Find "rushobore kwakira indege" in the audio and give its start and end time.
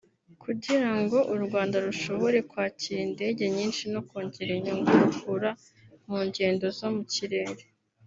1.85-3.43